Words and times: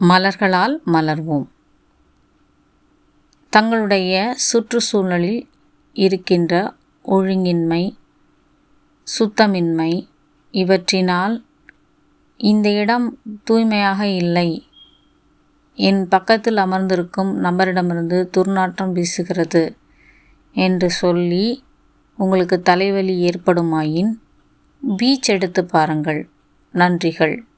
மலர்களால் 0.00 0.80
மலர்வோம். 0.86 1.46
தங்களுடைய 3.50 4.36
சுற்றுச்சூழலில் 4.52 5.48
இருக்கின்ற 5.92 6.74
ஒழுங்கின்மை 7.04 7.96
சுத்தமின்மை 9.18 10.08
இவற்றினால் 10.50 11.44
இந்த 12.36 12.70
இடம் 12.70 13.18
தூய்மையாக 13.44 14.06
இல்லை. 14.06 14.68
என் 15.74 16.08
பக்கத்தில் 16.08 16.56
அமர்ந்திருக்கும் 16.56 17.44
நபரிடமிருந்து 17.44 18.28
துர்நாற்றம் 18.36 18.92
வீசுகிறது 18.92 19.76
என்று 20.52 20.90
சொல்லி 20.90 21.64
உங்களுக்கு 22.16 22.62
தலைவலி 22.62 23.30
ஏற்படுமாயின் 23.30 24.12
பீச் 24.96 25.28
எடுத்து 25.28 25.64
பாருங்கள். 25.64 26.28
நன்றிகள். 26.74 27.48